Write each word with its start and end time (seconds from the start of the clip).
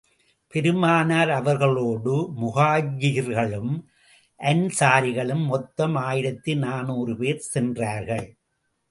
பெருமானார் 0.53 1.31
அவர்களோடு 1.31 2.13
முஹாஜிர்களும், 2.41 3.73
அன்ஸாரிகளும் 4.39 5.45
மொத்தம் 5.45 5.95
ஆயிரத்து 5.95 6.55
நானூறு 6.55 7.17
பேர் 7.17 7.37
சென்றார்கள். 7.37 8.25